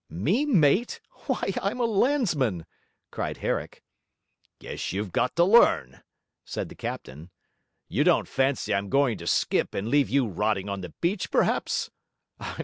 'Me 0.09 0.47
mate? 0.47 0.99
Why, 1.27 1.53
I'm 1.61 1.79
a 1.79 1.85
landsman!' 1.85 2.65
cried 3.11 3.37
Herrick. 3.37 3.83
'Guess 4.57 4.93
you've 4.93 5.11
got 5.11 5.35
to 5.35 5.43
learn,' 5.43 6.01
said 6.43 6.69
the 6.69 6.75
captain. 6.75 7.29
'You 7.87 8.03
don't 8.03 8.27
fancy 8.27 8.73
I'm 8.73 8.89
going 8.89 9.19
to 9.19 9.27
skip 9.27 9.75
and 9.75 9.89
leave 9.89 10.09
you 10.09 10.27
rotting 10.27 10.69
on 10.69 10.81
the 10.81 10.89
beach 11.01 11.29
perhaps? 11.29 11.91